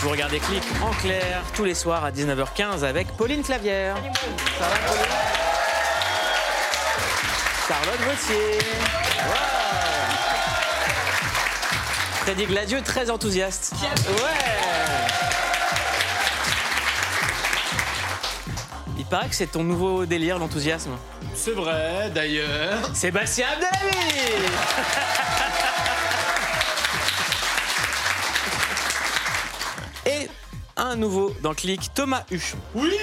[0.00, 3.96] Vous regardez Clic en clair tous les soirs à 19h15 avec Pauline Clavière.
[7.68, 9.11] Charlotte.
[12.32, 13.74] Freddy Gladieux, très enthousiaste.
[14.08, 14.16] Ouais.
[18.96, 20.92] Il paraît que c'est ton nouveau délire, l'enthousiasme.
[21.34, 22.96] C'est vrai, d'ailleurs.
[22.96, 24.50] Sébastien Abdelhamid
[30.06, 30.28] Et
[30.78, 32.56] un nouveau dans Clic, Thomas Huchon.
[32.74, 32.96] Oui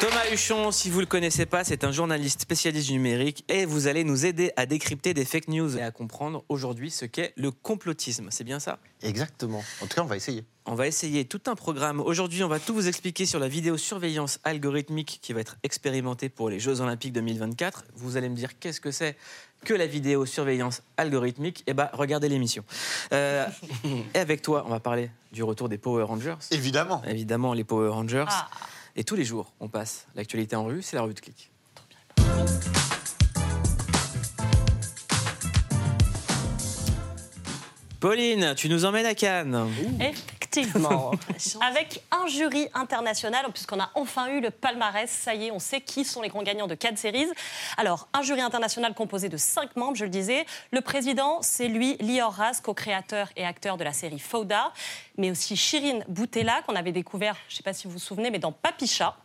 [0.00, 3.66] Thomas Huchon, si vous ne le connaissez pas, c'est un journaliste spécialiste du numérique et
[3.66, 7.34] vous allez nous aider à décrypter des fake news et à comprendre aujourd'hui ce qu'est
[7.36, 8.28] le complotisme.
[8.30, 8.78] C'est bien ça?
[9.02, 9.62] Exactement.
[9.82, 10.42] En tout cas, on va essayer.
[10.64, 12.00] On va essayer tout un programme.
[12.00, 16.48] Aujourd'hui, on va tout vous expliquer sur la vidéosurveillance algorithmique qui va être expérimentée pour
[16.48, 17.84] les Jeux Olympiques 2024.
[17.94, 19.18] Vous allez me dire qu'est-ce que c'est
[19.66, 21.62] que la vidéosurveillance algorithmique?
[21.66, 22.64] Eh bien, regardez l'émission.
[23.12, 23.46] Euh,
[24.14, 26.36] et avec toi, on va parler du retour des Power Rangers.
[26.52, 27.02] Évidemment.
[27.06, 28.24] Évidemment, les Power Rangers.
[28.96, 31.50] Et tous les jours, on passe l'actualité en revue, c'est la revue de clic.
[38.00, 39.68] Pauline, tu nous emmènes à Cannes.
[40.56, 41.12] Effectivement.
[41.60, 45.80] Avec un jury international, puisqu'on a enfin eu le palmarès, ça y est, on sait
[45.80, 47.28] qui sont les grands gagnants de Cannes Series.
[47.76, 50.46] Alors, un jury international composé de cinq membres, je le disais.
[50.72, 54.72] Le président, c'est lui, Lior Raz, co-créateur et acteur de la série Fauda,
[55.16, 58.30] mais aussi Shirin Boutella, qu'on avait découvert, je ne sais pas si vous vous souvenez,
[58.30, 59.16] mais dans Papicha.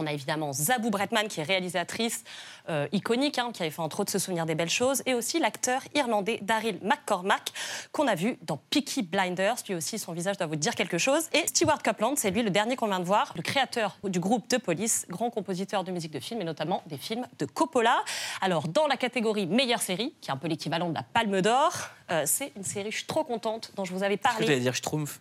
[0.00, 2.24] On a évidemment Zabou Bretman, qui est réalisatrice
[2.70, 5.38] euh, iconique, hein, qui avait fait entre autres se souvenir des belles choses, et aussi
[5.38, 7.52] l'acteur irlandais Daryl McCormack,
[7.92, 9.56] qu'on a vu dans Peaky Blinders.
[9.68, 11.28] Lui aussi, son visage doit vous dire quelque chose.
[11.34, 14.48] Et Stewart Copeland, c'est lui le dernier qu'on vient de voir, le créateur du groupe
[14.48, 18.02] de police, grand compositeur de musique de film, et notamment des films de Coppola.
[18.40, 21.72] Alors, dans la catégorie meilleure série, qui est un peu l'équivalent de la Palme d'Or,
[22.10, 24.46] euh, c'est une série, je suis trop contente, dont je vous avais parlé.
[24.46, 25.20] allais dire Schtroumpf?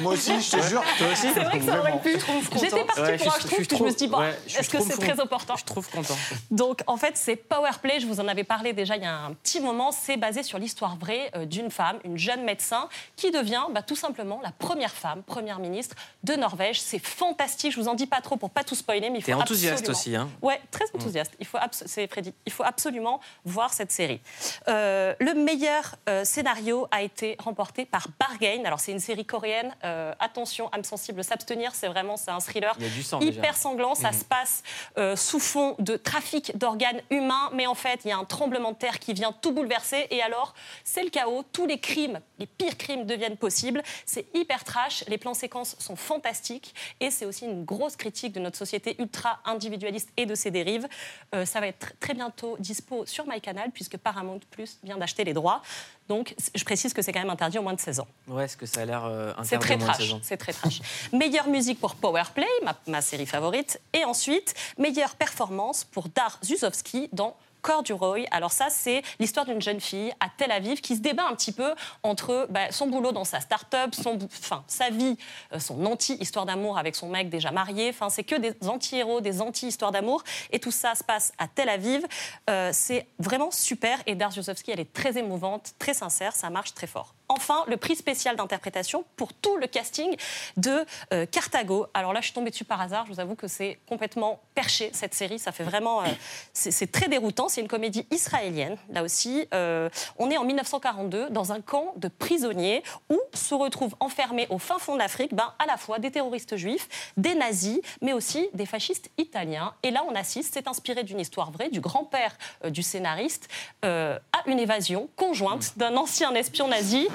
[0.00, 0.82] Moi aussi, je te jure.
[0.98, 2.18] Toi aussi C'est vrai que ça aurait pu.
[2.58, 4.36] J'étais partie Ouais, pour un je suis- je puis je me suis dit, bon, ouais,
[4.46, 6.16] je est-ce que c'est très important Je trouve content.
[6.50, 8.00] Donc, en fait, c'est Powerplay.
[8.00, 9.92] Je vous en avais parlé déjà il y a un petit moment.
[9.92, 13.94] C'est basé sur l'histoire vraie euh, d'une femme, une jeune médecin, qui devient bah, tout
[13.96, 16.80] simplement la première femme, première ministre de Norvège.
[16.80, 17.72] C'est fantastique.
[17.72, 19.88] Je vous en dis pas trop pour pas tout spoiler, mais il faut T'es enthousiaste
[19.88, 21.32] absolument- aussi, hein Ouais, très enthousiaste.
[21.38, 22.34] Il faut abs- c'est Freddy.
[22.46, 24.20] Il faut absolument voir cette série.
[24.66, 28.62] Euh, le meilleur euh, scénario a été remporté par Bargain.
[28.64, 29.67] Alors c'est une série coréenne.
[29.84, 31.74] Euh, attention, âme sensible, s'abstenir.
[31.74, 33.52] C'est vraiment c'est un thriller sang, hyper déjà.
[33.54, 33.94] sanglant.
[33.94, 34.62] Ça se passe
[34.96, 38.72] euh, sous fond de trafic d'organes humains, mais en fait il y a un tremblement
[38.72, 40.06] de terre qui vient tout bouleverser.
[40.10, 41.44] Et alors c'est le chaos.
[41.52, 43.82] Tous les crimes, les pires crimes deviennent possibles.
[44.06, 45.04] C'est hyper trash.
[45.08, 49.40] Les plans séquences sont fantastiques et c'est aussi une grosse critique de notre société ultra
[49.44, 50.88] individualiste et de ses dérives.
[51.34, 55.32] Euh, ça va être très bientôt dispo sur MyCanal puisque Paramount Plus vient d'acheter les
[55.32, 55.62] droits.
[56.08, 58.06] Donc je précise que c'est quand même interdit au moins de 16 ans.
[58.26, 59.98] Ouais, est-ce que ça a l'air euh, C'est interdit très au moins trash.
[59.98, 60.80] 16 ans C'est très trash.
[61.12, 63.80] meilleure musique pour Powerplay, ma, ma série favorite.
[63.92, 68.26] Et ensuite, meilleure performance pour Dar Zuzowski dans Corduroy.
[68.30, 71.52] Alors ça, c'est l'histoire d'une jeune fille à Tel Aviv qui se débat un petit
[71.52, 75.16] peu entre bah, son boulot dans sa start-up, son, enfin, sa vie,
[75.52, 77.90] euh, son anti-histoire d'amour avec son mec déjà marié.
[77.90, 80.22] Enfin, c'est que des anti-héros, des anti-histoires d'amour.
[80.50, 82.06] Et tout ça se passe à Tel Aviv.
[82.50, 83.98] Euh, c'est vraiment super.
[84.06, 86.34] Et Dar Zuzowski, elle est très émouvante, très sincère.
[86.34, 87.14] Ça marche très fort.
[87.28, 90.16] Enfin, le prix spécial d'interprétation pour tout le casting
[90.56, 91.86] de euh, Carthago.
[91.92, 93.04] Alors là, je suis tombée dessus par hasard.
[93.06, 95.38] Je vous avoue que c'est complètement perché, cette série.
[95.38, 96.02] Ça fait vraiment...
[96.02, 96.06] euh,
[96.54, 97.48] c'est très déroutant.
[97.48, 99.46] C'est une comédie israélienne, là aussi.
[99.52, 104.58] Euh, on est en 1942 dans un camp de prisonniers où se retrouvent enfermés au
[104.58, 106.88] fin fond de l'Afrique ben, à la fois des terroristes juifs,
[107.18, 109.74] des nazis, mais aussi des fascistes italiens.
[109.82, 113.48] Et là, on assiste, c'est inspiré d'une histoire vraie, du grand-père du scénariste,
[113.82, 117.08] à une évasion conjointe d'un ancien espion nazi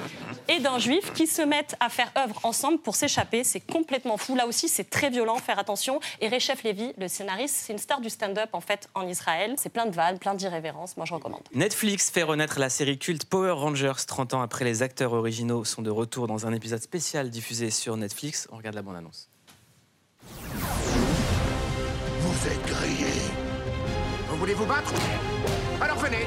[0.48, 3.44] et d'un juif qui se mettent à faire œuvre ensemble pour s'échapper.
[3.44, 4.34] C'est complètement fou.
[4.34, 6.00] Là aussi, c'est très violent, faire attention.
[6.20, 9.54] Et Rechef Lévy, le scénariste, c'est une star du stand-up en fait en Israël.
[9.56, 10.96] C'est plein de vannes, plein d'irrévérences.
[10.96, 11.42] Moi, je recommande.
[11.54, 15.82] Netflix fait renaître la série culte Power Rangers 30 ans après les acteurs originaux sont
[15.82, 18.48] de retour dans un épisode spécial diffusé sur Netflix.
[18.52, 19.28] On regarde la bande-annonce.
[22.20, 23.22] Vous êtes grillés.
[24.28, 24.92] Vous voulez vous battre?
[25.80, 26.26] Alors venez.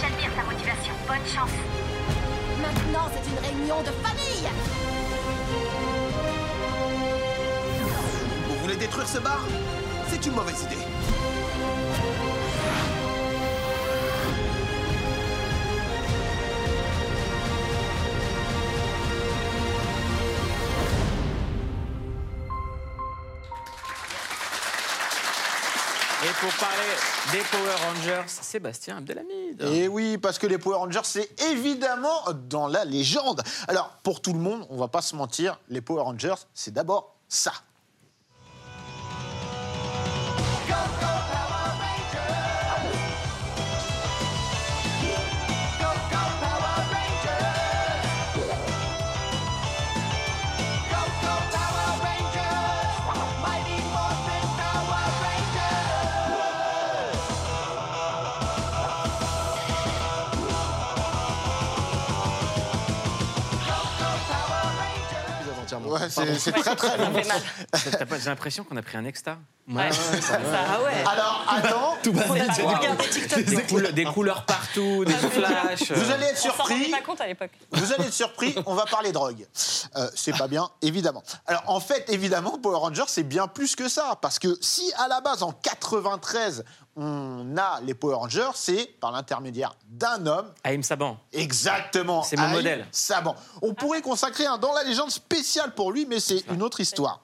[0.00, 0.94] J'admire ta motivation.
[1.06, 1.50] Bonne chance.
[2.60, 4.48] Maintenant, c'est une réunion de famille
[8.78, 9.40] détruire ce bar?
[10.08, 10.76] C'est une mauvaise idée.
[26.40, 26.76] Pour parler
[27.32, 29.62] des Power Rangers, Sébastien Abdelhamid.
[29.62, 33.42] Et oui, parce que les Power Rangers, c'est évidemment dans la légende.
[33.68, 37.16] Alors, pour tout le monde, on va pas se mentir, les Power Rangers, c'est d'abord
[37.28, 37.52] ça.
[65.86, 67.12] Ouais, c'est très très long.
[68.18, 69.38] J'ai l'impression qu'on a pris un extra.
[69.68, 69.90] Ouais.
[69.92, 71.04] Ça- ah ouais.
[71.10, 73.44] Alors, attends, On TikTok.
[73.44, 75.90] Des, couleurs- des couleurs partout, des flashs.
[75.90, 76.90] vous allez être On surpris.
[76.90, 77.50] pas compte à l'époque.
[77.72, 79.44] Vous allez être surpris, on va parler drogue.
[79.96, 81.24] Euh, c'est pas bien, évidemment.
[81.46, 84.16] Alors en fait, évidemment, Power Rangers, c'est bien plus que ça.
[84.22, 86.64] Parce que si à la base, en 93,
[86.94, 90.52] on a les Power Rangers, c'est par l'intermédiaire d'un homme.
[90.62, 91.18] Aïm Saban.
[91.32, 92.22] Exactement.
[92.22, 92.86] C'est mon modèle.
[92.92, 93.34] Saban.
[93.62, 97.20] On pourrait consacrer un dans la légende spécial pour lui, mais c'est une autre histoire.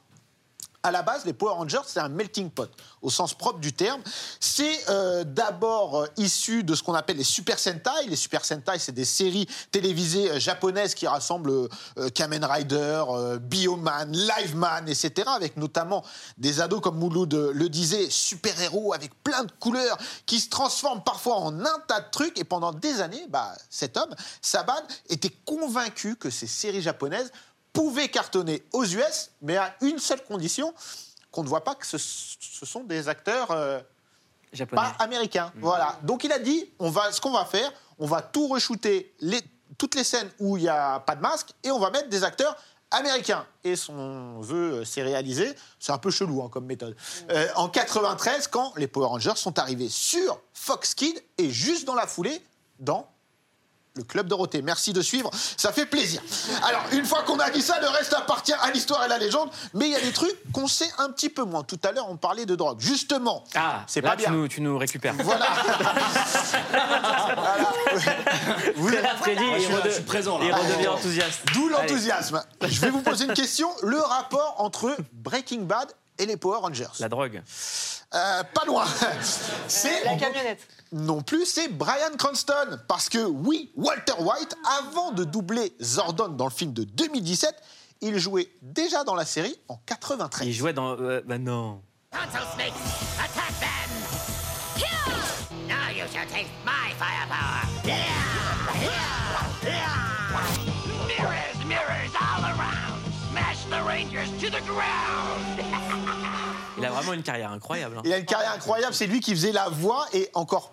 [0.84, 2.68] À la base, les Power Rangers, c'est un melting pot,
[3.02, 4.02] au sens propre du terme.
[4.40, 8.08] C'est euh, d'abord euh, issu de ce qu'on appelle les Super Sentai.
[8.08, 11.68] Les Super Sentai, c'est des séries télévisées euh, japonaises qui rassemblent
[12.14, 13.04] Kamen Rider,
[13.42, 15.28] Bioman, Liveman, etc.
[15.36, 16.04] Avec notamment
[16.36, 21.36] des ados, comme Mouloud le disait, super-héros avec plein de couleurs qui se transforment parfois
[21.36, 22.38] en un tas de trucs.
[22.40, 27.30] Et pendant des années, bah, cet homme, Saban, était convaincu que ces séries japonaises
[27.72, 30.74] pouvaient cartonner aux US, mais à une seule condition,
[31.30, 33.80] qu'on ne voit pas que ce, ce sont des acteurs euh,
[34.52, 34.82] Japonais.
[34.82, 35.52] pas américains.
[35.56, 35.98] Voilà.
[36.02, 39.40] Donc il a dit, on va, ce qu'on va faire, on va tout re-shooter, les,
[39.78, 42.22] toutes les scènes où il n'y a pas de masque, et on va mettre des
[42.22, 42.56] acteurs
[42.90, 43.46] américains.
[43.64, 45.54] Et son vœu euh, s'est réalisé.
[45.78, 46.94] C'est un peu chelou hein, comme méthode.
[47.30, 51.94] Euh, en 93, quand les Power Rangers sont arrivés sur Fox Kids, et juste dans
[51.94, 52.42] la foulée,
[52.78, 53.08] dans
[53.94, 54.62] le Club Dorothée.
[54.62, 56.22] Merci de suivre, ça fait plaisir.
[56.66, 59.18] Alors, une fois qu'on a dit ça, le reste appartient à l'histoire et à la
[59.18, 61.62] légende, mais il y a des trucs qu'on sait un petit peu moins.
[61.62, 62.80] Tout à l'heure, on parlait de drogue.
[62.80, 64.32] Justement, Ah, c'est là, pas tu bien.
[64.32, 65.14] nous, tu nous récupères.
[65.22, 65.46] Voilà.
[68.76, 68.88] Vous-
[69.20, 70.44] Freddy, je il, suis là, je suis présent, là.
[70.46, 71.40] il redevient enthousiaste.
[71.54, 72.42] D'où l'enthousiasme.
[72.62, 73.68] Je vais vous poser une question.
[73.82, 77.42] Le rapport entre Breaking Bad et les Power Rangers La drogue.
[78.14, 78.84] Euh, Pas loin.
[79.68, 80.60] C'est La camionnette.
[80.92, 82.78] non plus, c'est Brian Cranston.
[82.88, 87.54] Parce que oui, Walter White, avant de doubler Zordon dans le film de 2017,
[88.02, 90.46] il jouait déjà dans la série en 93.
[90.46, 90.98] Il jouait dans.
[91.00, 91.80] euh, bah non.
[95.68, 97.62] Now you shall taste my firepower!
[98.82, 100.71] Mirrors,
[106.78, 107.98] Il a vraiment une carrière incroyable.
[107.98, 108.02] hein.
[108.04, 110.72] Il a une carrière incroyable, c'est lui qui faisait la voix et encore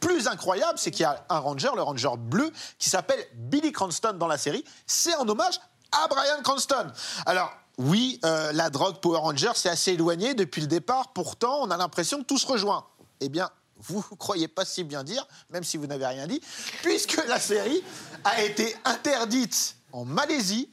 [0.00, 4.14] plus incroyable, c'est qu'il y a un ranger, le ranger bleu, qui s'appelle Billy Cranston
[4.14, 4.64] dans la série.
[4.86, 5.60] C'est en hommage
[5.92, 6.90] à Brian Cranston.
[7.26, 11.12] Alors, oui, euh, la drogue Power Ranger, c'est assez éloigné depuis le départ.
[11.12, 12.86] Pourtant, on a l'impression que tout se rejoint.
[13.20, 16.40] Eh bien, vous ne croyez pas si bien dire, même si vous n'avez rien dit,
[16.82, 17.82] puisque la série
[18.24, 20.70] a été interdite en Malaisie,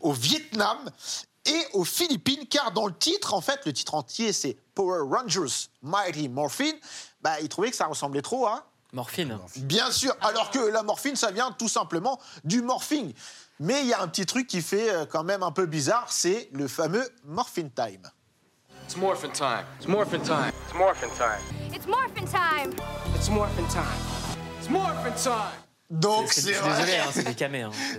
[0.00, 0.78] au Vietnam
[1.44, 5.68] et aux Philippines, car dans le titre, en fait, le titre entier, c'est Power Rangers
[5.82, 6.74] Mighty Morphine,
[7.20, 8.66] bah, ils trouvaient que ça ressemblait trop à...
[8.92, 9.38] Morphine.
[9.56, 13.12] Bien sûr, alors que la morphine, ça vient tout simplement du morphing.
[13.60, 16.06] Mais il y a un petit truc qui fait euh, quand même un peu bizarre,
[16.10, 18.10] c'est le fameux morphine time.
[18.86, 19.64] It's morphin' time.
[19.80, 20.52] It's morphin' time.
[20.64, 21.40] It's morphin' time.
[21.74, 22.70] It's morphin' time!
[23.16, 23.98] It's morphin' time.
[24.60, 25.65] It's morphin' time.
[25.90, 27.62] Donc C'est- c'est Je suis désolé, vrai, hein, c'est des camés.
[27.62, 27.70] hein.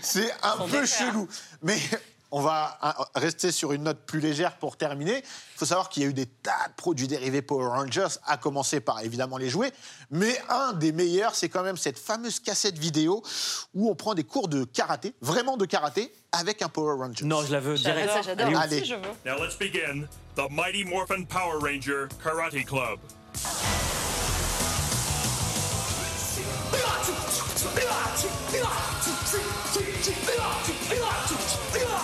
[0.00, 0.86] C'est- un peu défaire.
[1.08, 1.28] chelou.
[1.62, 1.78] Mais
[2.30, 5.18] on va hein, rester sur une note plus légère pour terminer.
[5.18, 8.38] Il faut savoir qu'il y a eu des tas de produits dérivés Power Rangers, à
[8.38, 9.70] commencer par évidemment les jouets.
[10.10, 13.22] Mais un des meilleurs, c'est quand même cette fameuse cassette vidéo
[13.74, 17.24] où on prend des cours de karaté, vraiment de karaté, avec un Power Ranger.
[17.26, 18.10] Non, je la veux direct.
[18.10, 18.58] Ça, j'adore.
[18.58, 18.82] Allez.
[19.26, 22.98] Now let's begin the Mighty Morphin Power Ranger Karate Club.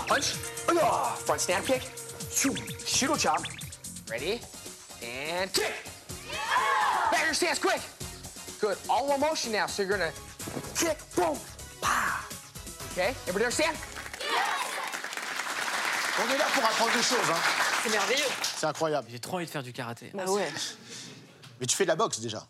[0.07, 0.26] Punch.
[1.25, 1.83] Front snap kick.
[2.30, 2.54] Shoo.
[2.85, 3.42] Shooto chop.
[4.09, 4.40] Ready?
[5.02, 5.75] And kick.
[7.11, 7.80] Back your stance quick.
[8.61, 8.76] Good.
[8.88, 9.66] All one motion now.
[9.66, 10.12] So you're gonna
[10.75, 11.38] kick, boom,
[11.80, 12.25] pa.
[12.92, 13.14] Okay?
[13.26, 13.76] Everybody understand?
[16.21, 17.30] On est là pour apprendre des choses.
[17.30, 17.37] Hein.
[17.83, 18.30] C'est merveilleux.
[18.42, 19.09] C'est incroyable.
[19.11, 20.12] J'ai trop envie de faire du karaté.
[20.18, 20.50] Ah ouais.
[21.61, 22.45] Mais tu fais de la boxe déjà.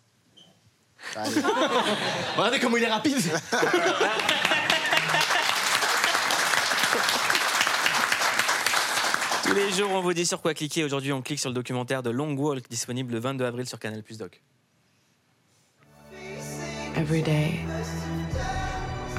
[1.17, 1.41] Allez.
[2.37, 3.17] Regardez comment il est rapide.
[9.45, 10.85] Tous les jours, on vous dit sur quoi cliquer.
[10.85, 14.03] Aujourd'hui, on clique sur le documentaire de Long Walk, disponible le 22 avril sur Canal
[14.03, 14.43] Plus Doc.
[16.97, 17.61] Every day,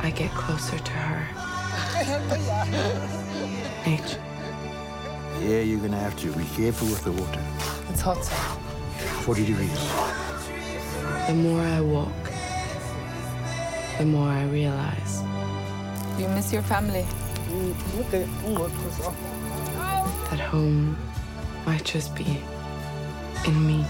[0.03, 1.25] I get closer to her.
[3.85, 4.17] H,
[5.41, 7.39] Yeah, you're gonna have to be careful with the water.
[7.89, 8.17] it's hot.
[9.23, 9.69] 40 degrees.
[11.29, 12.23] The more I walk,
[13.99, 15.21] the more I realize
[16.17, 17.05] You miss your family.
[20.31, 20.97] that home
[21.67, 22.41] might just be
[23.45, 23.85] in me.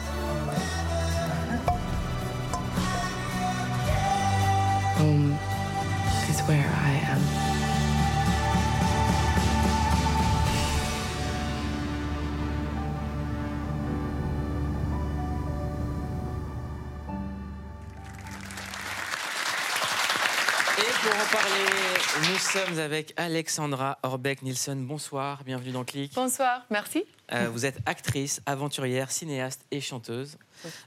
[20.80, 24.86] Et pour en parler, nous sommes avec Alexandra Orbeck-Nielsen.
[24.86, 26.14] Bonsoir, bienvenue dans Click.
[26.16, 27.04] Bonsoir, merci.
[27.34, 30.38] Euh, vous êtes actrice, aventurière, cinéaste et chanteuse.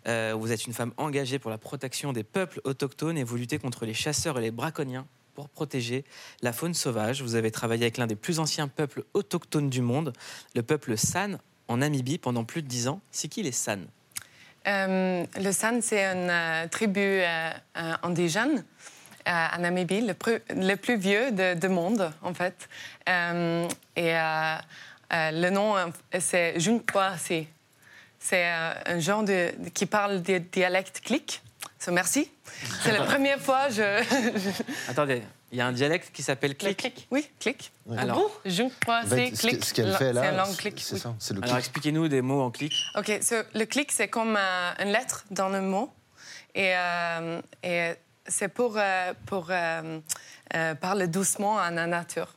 [0.09, 3.59] Euh, vous êtes une femme engagée pour la protection des peuples autochtones et vous luttez
[3.59, 5.03] contre les chasseurs et les braconniers
[5.35, 6.07] pour protéger
[6.41, 7.21] la faune sauvage.
[7.21, 10.15] Vous avez travaillé avec l'un des plus anciens peuples autochtones du monde,
[10.55, 13.03] le peuple San, en Namibie, pendant plus de dix ans.
[13.11, 13.87] C'est qui les San?
[14.67, 17.21] Euh, le San, c'est une tribu
[17.75, 18.65] indigène
[19.27, 22.69] euh, en Namibie, le, plus- le plus vieux de- du monde, en fait.
[23.09, 24.55] Euh, et euh,
[25.13, 25.75] euh, le nom,
[26.19, 27.47] c'est Junkwasi.
[28.19, 31.43] C'est euh, un genre de, qui parle des dialectes clic.
[31.79, 32.31] So, merci.
[32.83, 34.63] C'est la première fois que je...
[34.91, 36.77] Attendez, il y a un dialecte qui s'appelle Le Clic.
[36.77, 37.07] clic.
[37.11, 37.73] Oui, clic.
[37.99, 39.65] Alors, Junkwasi, En fait, ce clic.
[39.65, 40.81] ce qu'elle fait C'est là, une langue c'est- clic.
[40.81, 41.01] c'est oui.
[41.01, 41.59] ça, c'est le alors clic.
[41.67, 42.73] expliquez-nous des mots en clic.
[42.97, 45.93] OK, so, le clic, c'est comme euh, une lettre dans un mot.
[46.55, 47.93] Et, euh, et
[48.27, 50.01] c'est pour, euh, pour euh,
[50.55, 52.35] euh, parler doucement à la nature.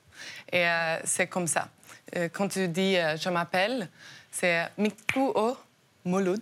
[0.51, 1.69] Et euh, c'est comme ça.
[2.15, 3.89] Euh, quand tu dis euh, je m'appelle,
[4.31, 5.57] c'est Miku o
[6.05, 6.41] Mouloud.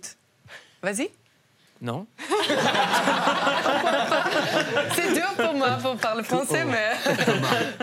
[0.82, 1.10] Vas-y.
[1.80, 2.06] Non
[4.94, 6.92] C'est dur pour moi pour parler français, mais.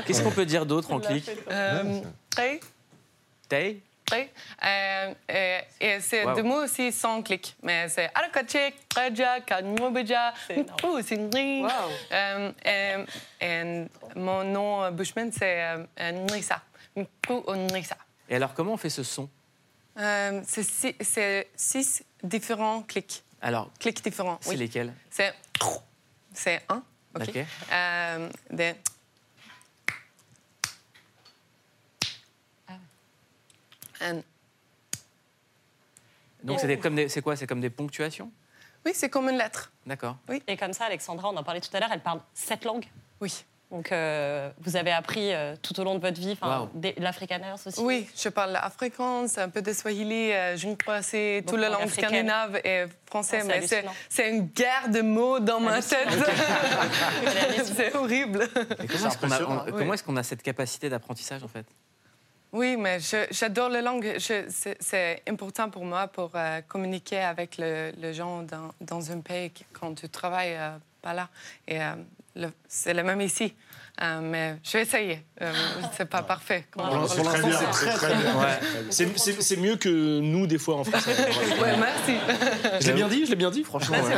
[0.06, 1.30] Qu'est-ce qu'on peut dire d'autre en clic?
[1.50, 2.60] Euh, très,
[4.12, 4.30] Très.
[4.66, 6.36] Euh, et et c'est Wow.
[6.36, 7.56] deux mots aussi sans clic.
[7.64, 9.40] Mais c'est Arakachik, Raja,
[11.02, 11.64] Singri.
[12.12, 12.52] Euh,
[13.42, 16.12] et, mon nom euh, Bushman, c'est euh, euh,
[17.48, 17.98] o Nrissa.
[18.28, 19.30] Et alors, comment on fait ce son?
[19.98, 20.96] Euh, c'est six,
[21.56, 23.24] six différents clics.
[23.42, 24.38] Alors, Clics différents.
[24.42, 24.58] c'est oui.
[24.58, 24.94] lesquels?
[25.10, 25.34] C'est.
[26.34, 26.84] C'est un.
[27.16, 27.28] OK.
[27.30, 27.46] Ok.
[27.72, 28.76] Euh, des-
[36.44, 37.36] Donc, c'est des- comme des- c'est quoi?
[37.36, 38.32] C'est comme des ponctuations?
[38.86, 39.72] Oui, c'est comme une lettre.
[39.86, 40.18] D'accord.
[40.48, 42.88] Et comme ça, Alexandra, on en parlait tout à l'heure, elle parle sept langues.
[43.20, 43.46] Oui.
[43.70, 46.70] Donc, euh, vous avez appris euh, tout au long de votre vie, Wow.
[47.68, 47.80] aussi.
[47.80, 51.70] Oui, je parle afrikaans, un peu de swahili, euh, je ne crois c'est toute la
[51.70, 52.10] langue africaines.
[52.10, 56.06] scandinave et français, Ah, c'est mais c'est une guerre de mots dans ma tête.
[57.78, 58.50] c'est horrible.
[58.84, 59.66] Et comment est-ce qu'on a, impressionnant.
[59.68, 61.66] on- comment est-ce qu'on a cette capacité d'apprentissage, en fait?
[62.54, 64.16] Oui, mais je- j'adore la langue.
[64.18, 69.12] Je- C'est c'est important pour moi pour euh, communiquer avec le- les gens dans, dans
[69.12, 71.30] un pays quand tu travailles euh, pas là.
[71.68, 71.92] Et euh,
[72.36, 73.54] le- c'est le même ici.
[74.02, 75.24] Euh, mais je vais essayer.
[75.42, 75.52] Euh,
[75.96, 76.66] c'est pas parfait.
[76.72, 78.34] Pour l'instant, c'est très, très bien.
[78.90, 81.12] C'est- C'est c'est mieux que nous, des fois, en français.
[81.62, 82.18] Ouais, merci.
[82.82, 83.98] Je l'ai bien dit, je l'ai bien dit, franchement.
[83.98, 84.16] ouais.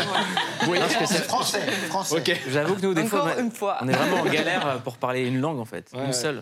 [0.62, 2.16] Vous voyez Parce que c'est- Français, français.
[2.18, 2.42] Ok.
[2.50, 3.78] J'avoue que nous, des Encore fois, on- une fois.
[3.82, 5.88] on est vraiment en galère pour parler une langue, en fait.
[5.94, 6.14] Ouais, une ouais.
[6.14, 6.42] seule.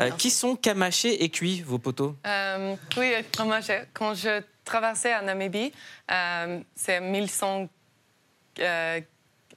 [0.00, 2.16] Euh, qui sont Kamaché et Cui, vos poteaux?
[2.26, 3.12] Euh, oui,
[3.60, 5.72] je- quand je traversais en Namibie,
[6.10, 7.68] euh, c'est 1100.
[8.60, 9.00] euh,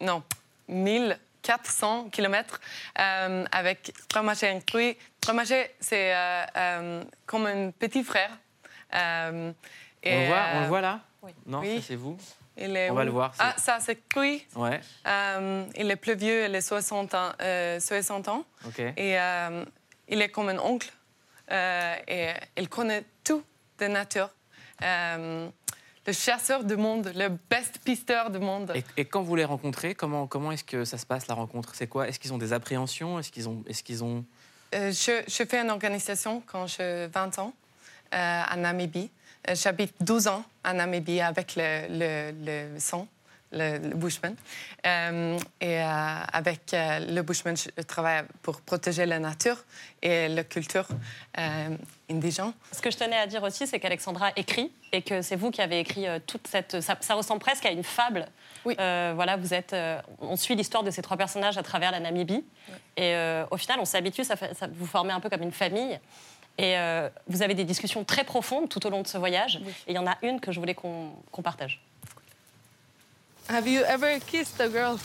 [0.01, 0.23] non,
[0.69, 2.59] 1400 kilomètres
[2.99, 4.95] euh, avec Tramaché inclus.
[5.21, 8.31] Tramaché, c'est euh, euh, comme un petit frère.
[8.93, 9.53] On,
[10.05, 10.99] le et, voit, on le voit là?
[11.23, 11.31] oui.
[11.45, 11.77] Non, Oui.
[11.81, 12.17] ça c'est vous?
[12.57, 14.45] On va le voir, c'est- Ah, ça, c'est Kui.
[14.55, 17.33] Ouais, Euh, il est plus vieux, il est 60 ans.
[17.41, 18.45] euh, 60 ans.
[18.65, 18.79] ok.
[18.79, 19.65] Et euh,
[20.07, 20.91] il est comme un oncle.
[21.51, 23.43] Euh, et il connaît tout
[23.79, 24.29] de nature.
[24.81, 25.47] Euh,
[26.07, 28.71] le chasseur du monde, le best pisteur du monde.
[28.75, 31.73] Et, et quand vous les rencontrez, comment, comment est-ce que ça se passe, la rencontre?
[31.75, 32.07] C'est quoi?
[32.07, 33.19] Est-ce qu'ils ont des appréhensions?
[33.19, 34.23] Est-ce qu'ils ont, est qu'ils ont...
[34.73, 37.53] Euh, je, je fais une organisation quand j'ai 20 ans
[38.11, 39.11] en Namibie.
[39.53, 43.07] J'habite 12 ans en Namibie avec le, le, le son,
[43.55, 44.35] le, le Bushman.
[44.85, 45.85] Euh, et euh,
[46.31, 49.57] avec euh, le Bushman, je travaille pour protéger la nature
[50.01, 50.87] et la culture
[52.09, 52.53] indigène.
[52.71, 55.61] Ce que je tenais à dire aussi, c'est qu'Alexandra écrit et que c'est vous qui
[55.61, 56.81] avez écrit toute cette.
[56.81, 58.27] Ça, ça ressemble presque à une fable.
[58.79, 59.75] Euh, voilà, vous êtes.
[60.19, 62.43] on suit l'histoire de ces trois personnages à travers la Namibie.
[62.97, 63.15] Et
[63.49, 64.35] au final, on s'habitue, ça,
[64.73, 65.99] vous formez un peu comme une famille.
[66.57, 69.57] Et euh, vous avez des discussions très profondes tout au long de ce voyage.
[69.87, 71.81] Et il y en a une que je voulais qu'on qu'on partage.
[73.47, 74.99] Have you ever kissed a girl?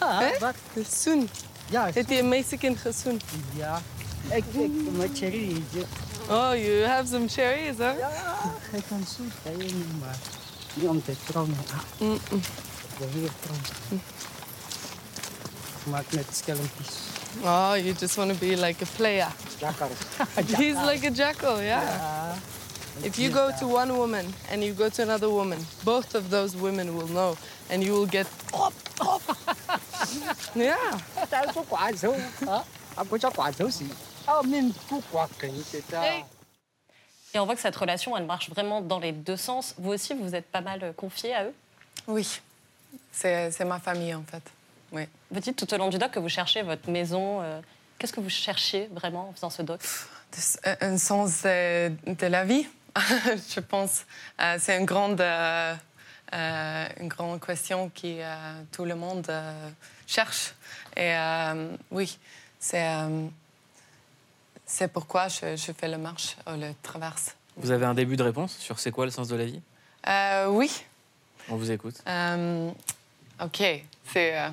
[0.00, 0.52] Ah,
[0.88, 1.28] soon.
[1.72, 3.20] Het is Mexican gezoen.
[3.56, 3.82] Ja.
[4.30, 5.62] Ik, ik, mijn cherry.
[6.28, 7.92] Oh, you have some cherries, huh?
[8.72, 10.16] Ik kan zoet zijn, maar
[10.74, 11.56] niet om te trouwen.
[11.98, 12.18] Mm-mm.
[12.20, 14.02] Ik wil hier trouwen.
[15.78, 16.88] Ik maak schelmpjes.
[17.42, 19.28] Oh, you just want to be like a player.
[19.58, 19.88] Jackal.
[20.56, 22.36] He's like a jackal, yeah.
[23.04, 26.56] If you go to one woman and you go to another woman, both of those
[26.56, 27.36] women will know,
[27.70, 28.26] and you will get.
[30.54, 30.76] Yeah.
[37.34, 39.74] Et on voit que cette relation, elle marche vraiment dans les deux sens.
[39.78, 41.54] Vous aussi, vous vous êtes pas mal confié à eux?
[42.06, 42.40] Oui,
[43.12, 44.42] c'est ma famille en fait.
[44.92, 45.02] Oui.
[45.30, 47.42] Vous dites tout au long du doc que vous cherchez votre maison.
[47.42, 47.60] euh,
[47.98, 49.80] Qu'est-ce que vous cherchiez vraiment en faisant ce doc?
[50.80, 52.66] Un sens euh, de la vie,
[53.54, 54.04] je pense.
[54.40, 55.74] Euh, c'est une grande, euh,
[56.34, 59.68] euh, une grande question que euh, tout le monde euh,
[60.06, 60.54] cherche.
[60.96, 62.18] Et euh, oui,
[62.58, 63.26] c'est euh,
[64.66, 67.34] c'est pourquoi je, je fais le marche, le traverse.
[67.56, 69.60] Vous avez un début de réponse sur c'est quoi le sens de la vie?
[70.06, 70.84] Euh, oui.
[71.48, 71.96] On vous écoute.
[72.06, 72.70] Euh,
[73.42, 73.62] ok,
[74.12, 74.48] c'est euh,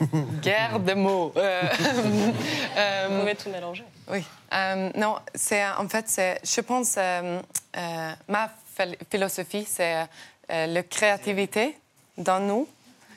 [0.42, 1.32] guerre de mots.
[1.36, 1.62] Euh,
[2.76, 3.84] euh, Vous pouvez tout mélanger.
[4.08, 4.22] Oui.
[4.52, 7.40] Euh, non, c'est en fait, c'est, je pense, euh,
[7.76, 10.06] euh, ma phil- philosophie, c'est
[10.50, 11.76] euh, la créativité
[12.16, 12.68] dans nous,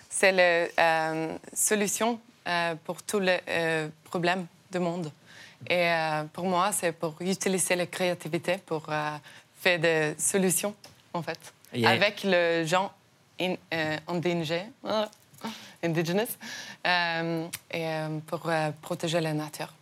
[0.10, 2.20] c'est la euh, solution
[2.86, 3.42] pour tous les
[4.06, 5.12] problèmes du monde.
[5.70, 5.90] Et
[6.32, 8.86] pour moi, c'est pour utiliser la créativité pour
[9.60, 10.74] faire des solutions,
[11.14, 11.38] en fait,
[11.86, 12.90] avec les gens
[13.38, 13.56] in,
[14.08, 15.10] indigènes, ah,
[15.84, 16.38] indigenous,
[16.86, 17.86] et
[18.28, 18.50] pour
[18.82, 19.74] protéger la nature.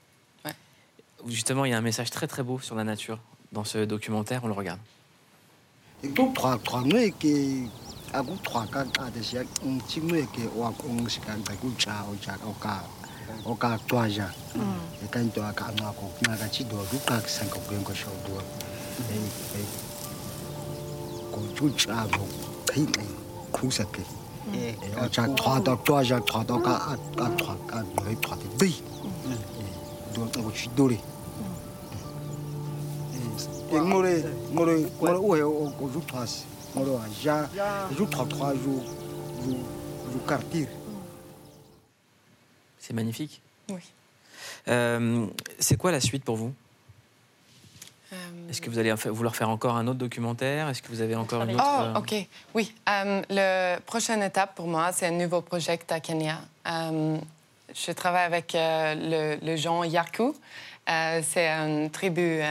[1.28, 3.20] Justement, il y a un message très très beau sur la nature
[3.56, 4.42] dans ce documentaire.
[4.44, 4.80] On le regarde.
[33.72, 34.66] Moi, moi,
[35.02, 35.42] moi, ouais.
[36.76, 36.86] Moi,
[40.28, 40.68] quartier.
[42.80, 43.42] C'est magnifique.
[43.70, 43.80] Oui.
[44.68, 45.26] Euh,
[45.60, 46.54] c'est quoi la suite pour vous
[48.14, 48.16] Euh,
[48.50, 51.44] Est-ce que vous allez vouloir faire encore un autre documentaire Est-ce que vous avez encore
[51.44, 52.16] une autre Oh, euh, OK.
[52.54, 52.74] Oui.
[52.90, 56.40] Euh, la prochaine étape pour moi, c'est un nouveau projet à Kenya.
[56.68, 57.18] Euh,
[57.74, 60.36] je travaille avec euh, le, le Yaku.
[60.88, 62.42] Euh, c'est une tribu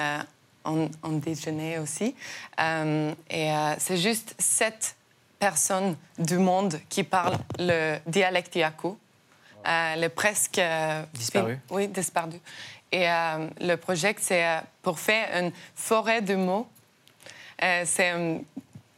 [0.64, 2.14] en- indigène aussi.
[2.61, 4.96] Euh, et euh, c'est juste sept
[5.38, 8.96] personnes du monde qui parlent le dialecte Yaku.
[9.66, 10.59] Euh, le presque...
[10.59, 11.59] euh, Disparu.
[11.70, 12.38] Oui, disparu.
[12.92, 14.46] Et euh, le projet, c'est
[14.83, 16.68] pour faire une forêt de mots.
[17.85, 18.38] C'est un,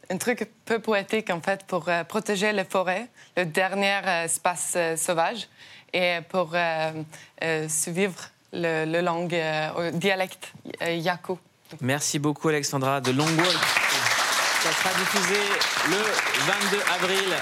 [0.09, 5.47] un truc peu poétique, en fait, pour protéger les forêts, le dernier espace sauvage,
[5.93, 6.53] et pour
[7.69, 9.35] survivre le, le langue,
[9.93, 10.51] dialecte
[10.81, 11.39] Yaku.
[11.81, 13.57] Merci beaucoup Alexandra de Long Walk.
[14.63, 15.39] Ça sera diffusé
[15.89, 15.97] le
[16.45, 17.35] 22 avril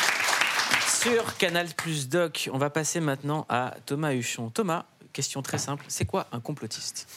[0.88, 2.50] sur Canal Plus Doc.
[2.52, 4.50] On va passer maintenant à Thomas Huchon.
[4.50, 7.08] Thomas, question très simple, c'est quoi un complotiste?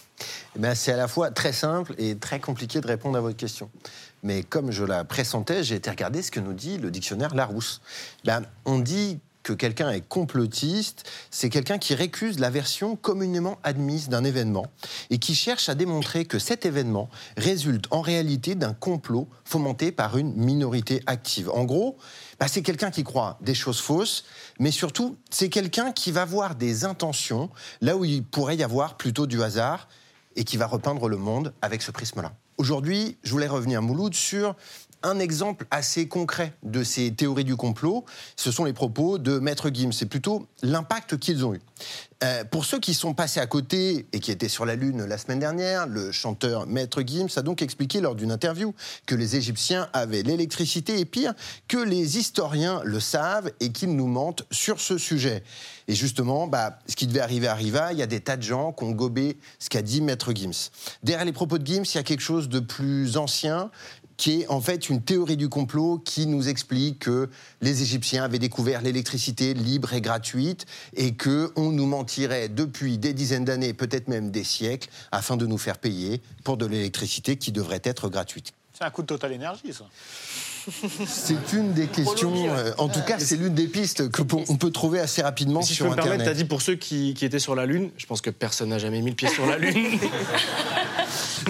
[0.56, 3.36] Eh ben, c'est à la fois très simple et très compliqué de répondre à votre
[3.36, 3.70] question.
[4.22, 7.80] Mais comme je la pressentais, j'ai été regarder ce que nous dit le dictionnaire Larousse.
[8.24, 14.10] Ben, on dit que quelqu'un est complotiste, c'est quelqu'un qui récuse la version communément admise
[14.10, 14.66] d'un événement
[15.08, 17.08] et qui cherche à démontrer que cet événement
[17.38, 21.48] résulte en réalité d'un complot fomenté par une minorité active.
[21.48, 21.96] En gros,
[22.38, 24.24] ben, c'est quelqu'un qui croit des choses fausses,
[24.58, 27.48] mais surtout, c'est quelqu'un qui va voir des intentions
[27.80, 29.88] là où il pourrait y avoir plutôt du hasard
[30.36, 32.34] et qui va repeindre le monde avec ce prisme-là.
[32.58, 34.56] Aujourd'hui, je voulais revenir, Mouloud, sur
[35.02, 38.04] un exemple assez concret de ces théories du complot,
[38.36, 39.92] ce sont les propos de Maître Gims.
[39.92, 41.60] C'est plutôt l'impact qu'ils ont eu.
[42.24, 45.18] Euh, pour ceux qui sont passés à côté et qui étaient sur la Lune la
[45.18, 48.74] semaine dernière, le chanteur Maître Gims a donc expliqué lors d'une interview
[49.06, 51.32] que les Égyptiens avaient l'électricité et pire,
[51.68, 55.44] que les historiens le savent et qu'ils nous mentent sur ce sujet.
[55.86, 57.92] Et justement, bah, ce qui devait arriver arriva.
[57.92, 60.70] Il y a des tas de gens qui ont gobé ce qu'a dit Maître Gims.
[61.04, 63.70] Derrière les propos de Gims, il y a quelque chose de plus ancien
[64.18, 67.30] qui est en fait une théorie du complot qui nous explique que
[67.62, 73.14] les Égyptiens avaient découvert l'électricité libre et gratuite et que on nous mentirait depuis des
[73.14, 77.52] dizaines d'années, peut-être même des siècles, afin de nous faire payer pour de l'électricité qui
[77.52, 78.52] devrait être gratuite.
[78.72, 79.86] C'est un coup de Total Énergie, ça.
[81.06, 84.70] C'est une des questions, euh, en tout cas, c'est l'une des pistes que on peut
[84.70, 86.36] trouver assez rapidement Si je sur peux me permettre, Internet.
[86.36, 88.78] t'as dit pour ceux qui, qui étaient sur la Lune, je pense que personne n'a
[88.78, 89.98] jamais mis le pied sur la Lune.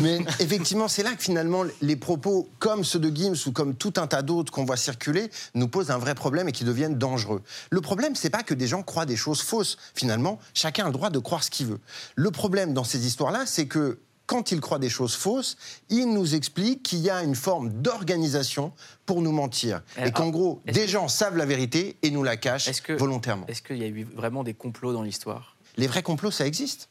[0.01, 3.95] Mais effectivement, c'est là que finalement les propos comme ceux de Gims ou comme tout
[3.97, 7.43] un tas d'autres qu'on voit circuler nous posent un vrai problème et qui deviennent dangereux.
[7.71, 9.77] Le problème, c'est pas que des gens croient des choses fausses.
[9.95, 11.81] Finalement, chacun a le droit de croire ce qu'il veut.
[12.15, 15.57] Le problème dans ces histoires-là, c'est que quand ils croient des choses fausses,
[15.89, 18.73] ils nous expliquent qu'il y a une forme d'organisation
[19.07, 19.83] pour nous mentir.
[20.05, 23.47] Et qu'en gros, des gens savent la vérité et nous la cachent volontairement.
[23.47, 25.57] Est-ce qu'il y a eu vraiment des complots dans l'histoire?
[25.79, 26.91] Les vrais complots, ça existe.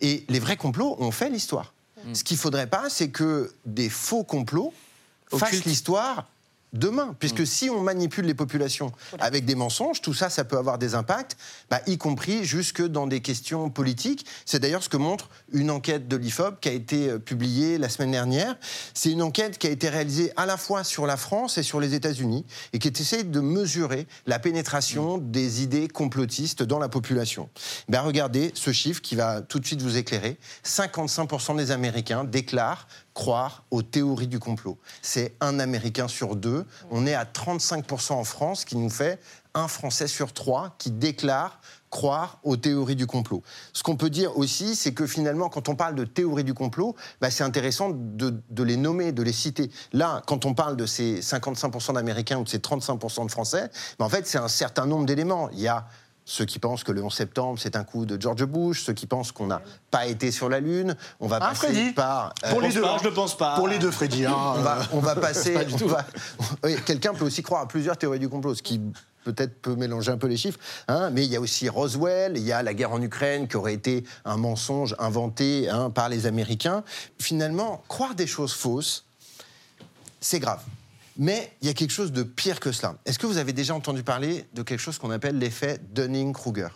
[0.00, 1.72] Et les vrais complots ont fait l'histoire.
[2.14, 4.72] Ce qu'il faudrait pas, c'est que des faux complots
[5.30, 6.26] fassent l'histoire
[6.72, 7.06] demain.
[7.06, 7.14] Mm.
[7.18, 10.94] Puisque si on manipule les populations avec des mensonges, tout ça, ça peut avoir des
[10.94, 11.36] impacts,
[11.70, 14.26] bah, y compris jusque dans des questions politiques.
[14.44, 17.88] C'est d'ailleurs ce que montre une enquête de l'IFOP qui a été euh, publiée la
[17.88, 18.56] semaine dernière.
[18.94, 21.80] C'est une enquête qui a été réalisée à la fois sur la France et sur
[21.80, 27.48] les États-Unis et qui essaie de mesurer la pénétration des idées complotistes dans la population.
[27.88, 30.38] Ben, regardez ce chiffre qui va tout de suite vous éclairer.
[30.64, 32.86] 55% des Américains déclarent
[33.18, 34.78] croire aux théories du complot.
[35.02, 36.64] C'est un Américain sur deux.
[36.92, 39.18] On est à 35% en France, qui nous fait
[39.54, 43.42] un Français sur trois qui déclare croire aux théories du complot.
[43.72, 46.94] Ce qu'on peut dire aussi, c'est que finalement, quand on parle de théories du complot,
[47.20, 49.68] bah, c'est intéressant de, les nommer, de les citer.
[49.92, 54.04] Là, quand on parle de ces 55% d'Américains ou de ces 35% de Français, bah,
[54.04, 55.50] en fait, c'est un certain nombre d'éléments.
[55.50, 55.88] Il y a
[56.30, 59.06] ceux qui pensent que le 11 septembre, c'est un coup de George Bush, ceux qui
[59.06, 60.94] pensent qu'on n'a pas été sur la Lune.
[61.20, 62.34] On va Hein, passer Freddy par...
[62.44, 63.56] euh, Pour les deux, je ne pense pas.
[63.56, 64.26] Pour les deux, Freddy.
[64.26, 65.54] hein, on, va, on va passer.
[65.54, 66.04] Va-
[66.64, 68.78] oui, Quelqu'un peut aussi croire à plusieurs théories du complot, ce qui
[69.24, 70.58] peut-être peut mélanger un peu les chiffres.
[70.86, 73.56] hein, mais il y a aussi Roswell, il y a la guerre en Ukraine qui
[73.56, 76.84] aurait été un mensonge inventé hein, par les Américains.
[77.18, 79.06] Finalement, croire des choses fausses,
[80.20, 80.60] c'est grave.
[81.18, 82.96] Mais il y a quelque chose de pire que cela.
[83.04, 86.68] Est-ce que vous avez déjà entendu parler de quelque chose qu'on appelle l'effet Dunning-Kruger?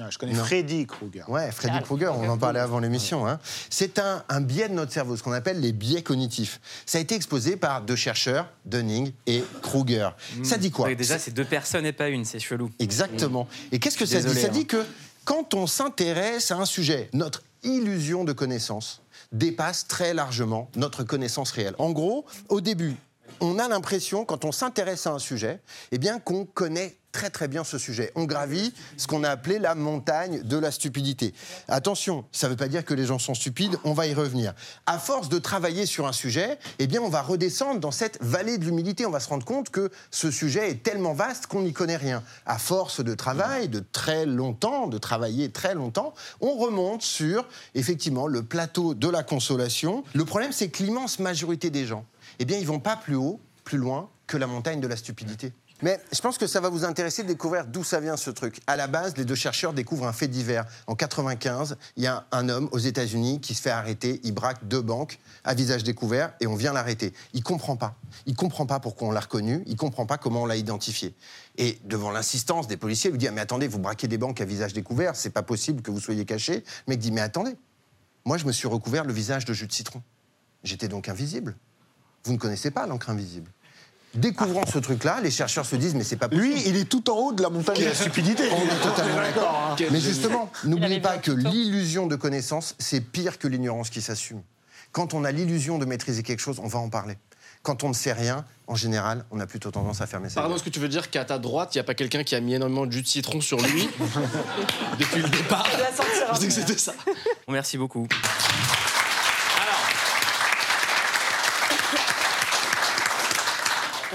[0.00, 0.42] Ah, Je connais Non.
[0.42, 1.28] Freddy Krueger.
[1.28, 3.26] Ouais, Freddy Krueger, on en parlait avant l'émission.
[3.28, 3.38] hein.
[3.68, 6.60] C'est un, un biais de notre cerveau, ce qu'on appelle les biais cognitifs.
[6.86, 10.08] Ça a été exposé par deux chercheurs, Dunning et Kruger.
[10.42, 10.86] Ça dit quoi?
[10.88, 12.70] Oui, Déjà, c'est deux personnes et pas une, c'est chelou.
[12.78, 13.46] Exactement.
[13.70, 14.40] Et qu'est-ce que ça dit?
[14.40, 14.50] Ça hein.
[14.50, 14.82] dit que
[15.26, 21.50] quand on s'intéresse à un sujet, notre illusion de connaissance dépasse très largement notre connaissance
[21.50, 21.74] réelle.
[21.78, 22.96] En gros, au début,
[23.40, 25.60] on a l'impression, quand on s'intéresse à un sujet,
[25.92, 28.12] eh bien qu'on connaît très très bien ce sujet.
[28.14, 31.32] On gravit ce qu'on a appelé la montagne de la stupidité.
[31.66, 34.52] Attention, ça ne veut pas dire que les gens sont stupides, on va y revenir.
[34.84, 38.58] À force de travailler sur un sujet, eh bien on va redescendre dans cette vallée
[38.58, 39.06] de l'humilité.
[39.06, 42.22] On va se rendre compte que ce sujet est tellement vaste qu'on n'y connaît rien.
[42.44, 48.26] À force de travail, de très longtemps, de travailler très longtemps, on remonte sur effectivement
[48.26, 50.04] le plateau de la consolation.
[50.12, 52.04] Le problème, c'est que l'immense majorité des gens,
[52.38, 55.52] eh bien, ils vont pas plus haut, plus loin que la montagne de la stupidité.
[55.82, 58.60] Mais je pense que ça va vous intéresser de découvrir d'où ça vient ce truc.
[58.66, 60.64] À la base, les deux chercheurs découvrent un fait divers.
[60.86, 64.20] En 95, il y a un homme aux États-Unis qui se fait arrêter.
[64.24, 67.12] Il braque deux banques à visage découvert et on vient l'arrêter.
[67.34, 67.94] Il comprend pas.
[68.24, 69.62] Il comprend pas pourquoi on l'a reconnu.
[69.66, 71.14] Il comprend pas comment on l'a identifié.
[71.58, 74.46] Et devant l'insistance des policiers, il lui dit mais attendez, vous braquez des banques à
[74.46, 75.14] visage découvert.
[75.14, 76.64] C'est pas possible que vous soyez caché.
[76.86, 77.54] Le mec dit mais attendez,
[78.24, 80.02] moi je me suis recouvert le visage de jus de citron.
[80.64, 81.54] J'étais donc invisible.
[82.26, 83.50] Vous ne connaissez pas l'encre invisible.
[84.14, 86.46] Découvrant ce truc-là, les chercheurs se disent mais c'est pas possible.
[86.46, 88.44] Lui, il est tout en haut de la montagne de la stupidité.
[88.50, 89.76] On est totalement d'accord.
[89.78, 89.84] hein.
[89.90, 94.42] Mais justement, n'oubliez pas que l'illusion de connaissance, c'est pire que l'ignorance qui s'assume.
[94.92, 97.18] Quand on a l'illusion de maîtriser quelque chose, on va en parler.
[97.62, 100.56] Quand on ne sait rien, en général, on a plutôt tendance à fermer sa Pardon,
[100.56, 102.40] est-ce que tu veux dire qu'à ta droite, il n'y a pas quelqu'un qui a
[102.40, 103.88] mis énormément de jus de citron sur lui
[104.98, 105.68] depuis le départ
[106.34, 106.94] Je dis que c'était ça.
[107.48, 108.06] Merci beaucoup.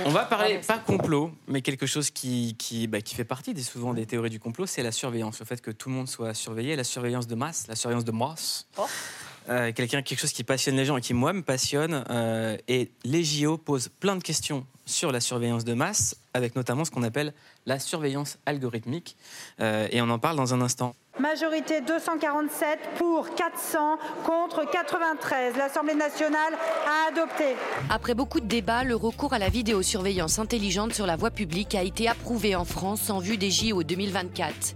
[0.05, 4.05] On va parler, pas complot, mais quelque chose bah, qui fait partie des, souvent des
[4.05, 5.39] théories du complot, c'est la surveillance.
[5.39, 8.11] Le fait que tout le monde soit surveillé, la surveillance de masse, la surveillance de
[8.11, 8.67] masse.
[9.49, 12.03] Euh, quelqu'un, quelque chose qui passionne les gens et qui, moi, me passionne.
[12.09, 16.85] euh, et les JO posent plein de questions sur la surveillance de masse, avec notamment
[16.85, 17.33] ce qu'on appelle
[17.65, 19.15] la surveillance algorithmique.
[19.59, 20.95] Euh, et on en parle dans un instant.
[21.19, 25.55] Majorité 247 pour 400 contre 93.
[25.57, 26.53] L'Assemblée nationale
[26.87, 27.55] a adopté.
[27.89, 31.83] Après beaucoup de débats, le recours à la vidéosurveillance intelligente sur la voie publique a
[31.83, 34.75] été approuvé en France en vue des JO 2024.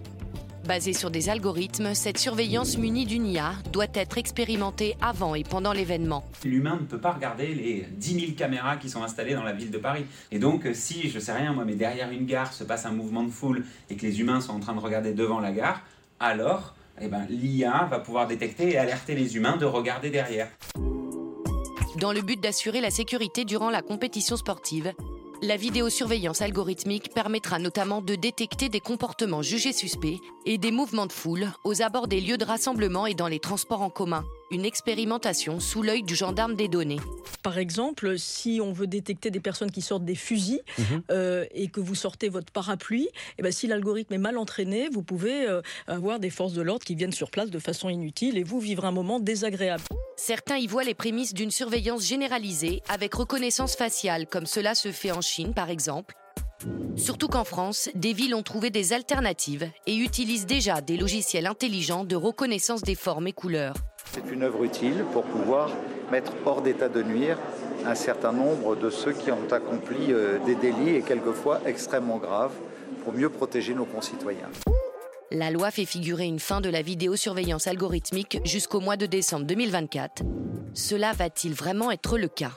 [0.66, 5.72] Basée sur des algorithmes, cette surveillance munie d'une IA doit être expérimentée avant et pendant
[5.72, 6.24] l'événement.
[6.44, 9.70] L'humain ne peut pas regarder les 10 000 caméras qui sont installées dans la ville
[9.70, 10.06] de Paris.
[10.32, 13.22] Et donc, si, je sais rien, moi, mais derrière une gare se passe un mouvement
[13.22, 15.82] de foule et que les humains sont en train de regarder devant la gare,
[16.18, 20.48] alors, eh ben, l'IA va pouvoir détecter et alerter les humains de regarder derrière.
[22.00, 24.92] Dans le but d'assurer la sécurité durant la compétition sportive,
[25.42, 31.12] la vidéosurveillance algorithmique permettra notamment de détecter des comportements jugés suspects et des mouvements de
[31.12, 34.24] foule aux abords des lieux de rassemblement et dans les transports en commun.
[34.52, 37.00] Une expérimentation sous l'œil du gendarme des données.
[37.42, 41.02] Par exemple, si on veut détecter des personnes qui sortent des fusils Mhm.
[41.10, 45.02] euh, et que vous sortez votre parapluie, et ben, si l'algorithme est mal entraîné, vous
[45.02, 48.44] pouvez euh, avoir des forces de l'ordre qui viennent sur place de façon inutile et
[48.44, 49.82] vous vivre un moment désagréable.
[50.16, 55.10] Certains y voient les prémices d'une surveillance généralisée avec reconnaissance faciale, comme cela se fait
[55.10, 56.14] en Chine par exemple.
[56.96, 62.04] Surtout qu'en France, des villes ont trouvé des alternatives et utilisent déjà des logiciels intelligents
[62.04, 63.74] de reconnaissance des formes et couleurs.
[64.16, 65.68] C'est une œuvre utile pour pouvoir
[66.10, 67.36] mettre hors d'état de nuire
[67.84, 72.54] un certain nombre de ceux qui ont accompli euh, des délits et quelquefois extrêmement graves
[73.04, 74.48] pour mieux protéger nos concitoyens.
[75.30, 80.22] La loi fait figurer une fin de la vidéosurveillance algorithmique jusqu'au mois de décembre 2024.
[80.72, 82.52] Cela va-t-il vraiment être le cas?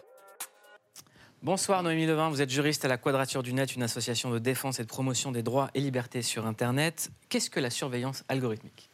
[1.43, 4.79] Bonsoir Noémie Levin, vous êtes juriste à la Quadrature du Net, une association de défense
[4.79, 7.09] et de promotion des droits et libertés sur Internet.
[7.27, 8.88] Qu'est-ce que la surveillance algorithmique?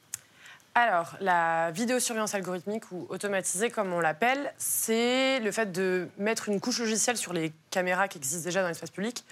[0.77, 6.59] Alors, la vidéosurveillance algorithmique ou automatisée, comme on l'appelle, c'est le fait de mettre une
[6.59, 9.23] couche logicielle sur les caméras qui existent déjà dans l'espace public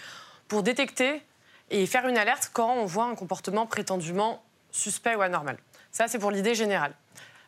[0.47, 1.21] pour détecter
[1.69, 5.57] et faire une alerte quand on voit un comportement prétendument suspect ou anormal.
[5.91, 6.93] Ça, c'est pour l'idée générale.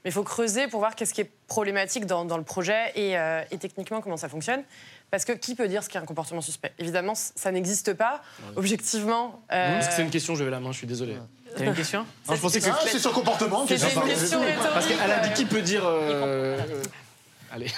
[0.03, 3.17] Mais il faut creuser pour voir qu'est-ce qui est problématique dans, dans le projet et,
[3.17, 4.61] euh, et techniquement comment ça fonctionne.
[5.09, 6.73] Parce que qui peut dire ce qu'est un comportement suspect?
[6.79, 8.21] Évidemment, ça n'existe pas.
[8.57, 9.41] Objectivement.
[9.51, 11.17] euh, Parce que c'est une question, je vais la main, je suis désolé.
[11.57, 12.05] T'as une question?
[12.27, 13.65] Non, je pensais que Ah, c'est sur comportement.
[13.67, 14.41] C'était une question.
[14.73, 15.85] Parce dit qui peut dire.
[15.85, 16.83] euh, euh,
[17.53, 17.71] Allez.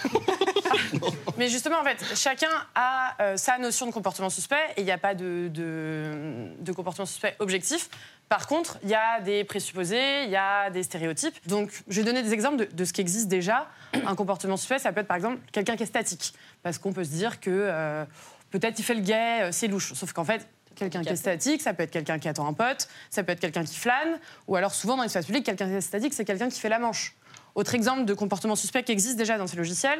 [1.37, 4.91] Mais justement, en fait, chacun a euh, sa notion de comportement suspect et il n'y
[4.91, 7.89] a pas de, de- de comportement suspect objectif.
[8.29, 11.35] Par contre, il y a des présupposés, il y a des stéréotypes.
[11.47, 13.67] Donc, je vais donner des exemples de, de ce qui existe déjà.
[13.93, 16.33] Un comportement suspect, ça peut être par exemple quelqu'un qui est statique.
[16.63, 18.03] Parce qu'on peut se dire que euh,
[18.51, 19.93] peut-être il fait le gay, euh, c'est louche.
[19.93, 22.87] Sauf qu'en fait, quelqu'un qui est statique, ça peut être quelqu'un qui attend un pote,
[23.09, 25.81] ça peut être quelqu'un qui flâne, ou alors souvent dans l'espace public, quelqu'un qui est
[25.81, 27.15] statique, c'est quelqu'un qui fait la manche.
[27.55, 29.99] Autre exemple de comportement suspect qui existe déjà dans ces logiciels,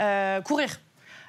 [0.00, 0.80] euh, courir.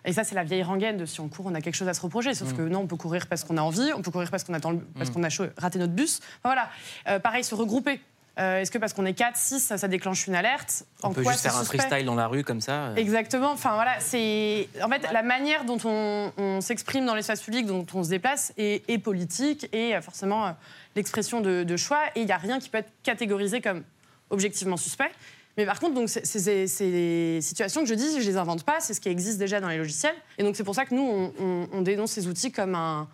[0.06, 1.94] Et ça, c'est la vieille rengaine de si on court, on a quelque chose à
[1.94, 2.34] se reprocher.
[2.34, 2.58] Sauf Mm.
[2.58, 4.72] que non, on peut courir parce qu'on a envie, on peut courir parce qu'on attend,
[4.72, 5.14] le- parce Mm.
[5.14, 6.20] qu'on a chaud- raté notre bus.
[6.22, 6.70] Enfin, voilà.
[7.10, 8.00] Euh, pareil, se regrouper.
[8.40, 11.14] Euh, Est-ce que parce qu'on est 4, 6, ça, ça déclenche une alerte On En
[11.14, 12.86] peut quoi juste faire un freestyle dans la rue comme ça.
[12.88, 12.96] euh.
[12.96, 13.52] Exactement.
[13.52, 17.86] Enfin voilà, c'est en fait la manière dont on, on s'exprime dans l'espace public, dont
[17.94, 20.52] on se déplace, est, est politique et euh, forcément euh,
[20.96, 22.00] l'expression de, de choix.
[22.16, 23.84] Et il n'y a rien qui peut être catégorisé comme
[24.30, 25.12] objectivement suspect.
[25.58, 29.02] Mais par contre, donc c'est- situations que je dis, je les invente pas, c'est ce
[29.02, 30.16] qui existe déjà dans les logiciels.
[30.38, 33.10] Et donc c'est pour ça que nous on, on- on dénonce ces outils comme un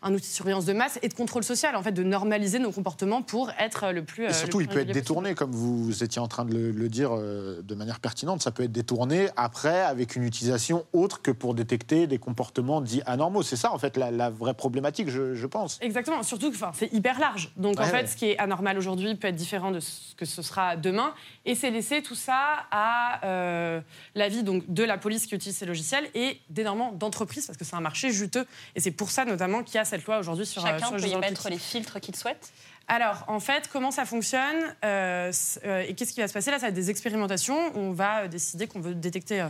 [0.00, 2.70] un outil de surveillance de masse et de contrôle social, en fait, de normaliser nos
[2.70, 4.24] comportements pour être le plus.
[4.24, 6.70] euh, Et le surtout, il peut être détourné, comme vous étiez en train de le,
[6.70, 8.42] le dire euh, de manière pertinente.
[8.42, 13.02] Ça peut être détourné après avec une utilisation autre que pour détecter des comportements dits
[13.06, 13.42] anormaux.
[13.42, 15.78] C'est ça, en fait, la, la vraie problématique, je, je pense.
[15.80, 17.52] Exactement, surtout que c'est hyper large.
[17.56, 18.06] Donc en fait, ouais.
[18.06, 21.12] ce qui est anormal aujourd'hui peut être différent de ce que ce sera demain.
[21.44, 23.80] Et c'est laisser tout ça à euh,
[24.14, 27.80] l'avis de la police qui utilise ces logiciels et d'énormément d'entreprises, parce que c'est un
[27.80, 28.46] marché juteux.
[28.76, 30.96] Et c'est pour ça notamment qu'il y a cette loi aujourd'hui sur, euh, Chacun sur
[30.96, 32.52] les peut y mettre les filtres qu'il souhaite.
[32.86, 35.30] Alors, en fait, comment ça fonctionne euh,
[35.64, 37.58] euh, et qu'est-ce qui va se passer Là, ça va être des expérimentations.
[37.76, 39.48] On va euh, décider qu'on veut détecter euh,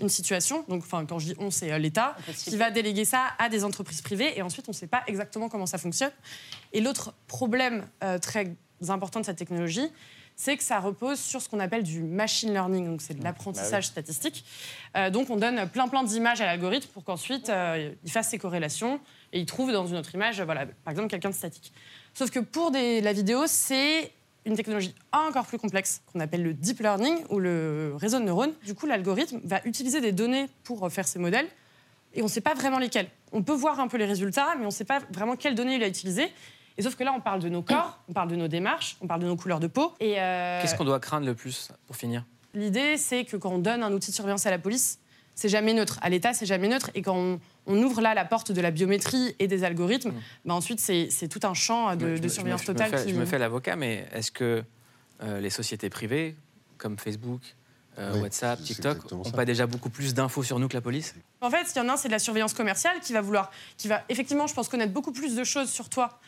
[0.00, 0.64] une situation.
[0.68, 3.62] Donc, enfin, quand je dis on, c'est euh, l'État qui va déléguer ça à des
[3.64, 4.38] entreprises privées.
[4.38, 6.12] Et ensuite, on ne sait pas exactement comment ça fonctionne.
[6.72, 8.54] Et l'autre problème euh, très
[8.88, 9.90] important de cette technologie,
[10.36, 13.86] c'est que ça repose sur ce qu'on appelle du machine learning, donc c'est de l'apprentissage
[13.86, 14.04] Bah oui.
[14.04, 14.44] statistique.
[14.96, 18.38] Euh, donc on donne plein plein d'images à l'algorithme pour qu'ensuite euh, il fasse ses
[18.38, 19.00] corrélations
[19.32, 21.72] et il trouve dans une autre image, voilà, par exemple quelqu'un de statique.
[22.14, 24.12] Sauf que pour des- la vidéo, c'est
[24.46, 28.52] une technologie encore plus complexe qu'on appelle le deep learning ou le réseau de neurones.
[28.64, 31.46] Du coup, l'algorithme va utiliser des données pour euh, faire ses modèles
[32.14, 33.08] et on ne sait pas vraiment lesquelles.
[33.32, 35.74] On peut voir un peu les résultats, mais on ne sait pas vraiment quelles données
[35.74, 36.32] il a utilisées.
[36.78, 39.06] Et sauf que là, on parle de nos corps, on parle de nos démarches, on
[39.06, 39.92] parle de nos couleurs de peau.
[40.00, 42.24] Et euh, Qu'est-ce qu'on doit craindre le plus pour finir?
[42.54, 44.98] l'idée, c'est que quand on donne un outil de surveillance à la police,
[45.38, 46.00] c'est jamais neutre.
[46.02, 46.90] À l'État, c'est jamais neutre.
[46.96, 50.12] Et quand on, on ouvre là la porte de la biométrie et des algorithmes,
[50.44, 52.66] bah ensuite, c'est c'est tout un champ de, Je me- de je me- surveillance me
[52.66, 52.90] totale.
[52.90, 54.64] fais- qui- Je me fais l'avocat, mais est-ce que
[55.22, 56.34] euh, les sociétés privées,
[56.76, 57.40] comme Facebook,
[57.98, 61.14] euh, Oui, WhatsApp, TikTok, n'ont pas déjà beaucoup plus d'infos sur nous que la police?
[61.40, 63.50] En fait, il y en a un, c'est de la surveillance commerciale qui va vouloir,
[63.76, 66.18] qui va effectivement, je pense, connaître beaucoup plus de choses sur toi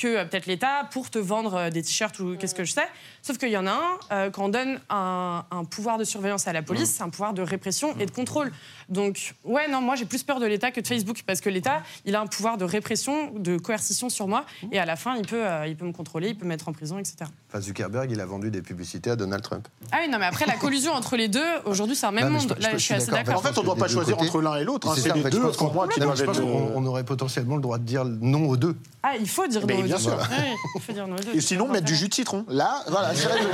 [0.00, 2.86] que euh, peut-être l'État pour te vendre euh, des t-shirts ou qu'est-ce que je sais.
[3.22, 6.48] Sauf qu'il y en a un, euh, quand on donne un, un pouvoir de surveillance
[6.48, 8.50] à la police, c'est un pouvoir de répression et de contrôle.
[8.88, 11.82] Donc, ouais, non, moi j'ai plus peur de l'État que de Facebook parce que l'État,
[12.06, 15.26] il a un pouvoir de répression, de coercition sur moi et à la fin, il
[15.26, 17.16] peut, euh, il peut me contrôler, il peut me mettre en prison, etc.
[17.50, 19.68] Enfin, Zuckerberg, il a vendu des publicités à Donald Trump.
[19.92, 22.38] Ah oui, non, mais après, la collusion entre les deux, aujourd'hui, c'est un même Non,
[22.40, 22.54] monde.
[22.56, 23.42] je- Là, je- je suis assez En d'accord.
[23.42, 24.28] fait, on doit des pas deux choisir côtés.
[24.28, 27.56] entre l'un et l'autre, hein, C'est les en deux, Je pense qu'on on aurait potentiellement
[27.56, 28.76] le droit de dire non aux deux.
[29.02, 30.16] Ah, il faut dire non aux bien sûr.
[30.16, 31.34] Ouais, il faut dire non aux deux.
[31.34, 32.44] Et sinon, mettre du jus de citron.
[32.48, 33.46] Là, voilà, c'est réglé.